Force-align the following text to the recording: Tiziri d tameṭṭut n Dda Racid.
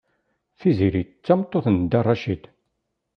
Tiziri 0.59 1.03
d 1.07 1.11
tameṭṭut 1.25 1.65
n 1.69 1.77
Dda 1.81 2.01
Racid. 2.05 2.43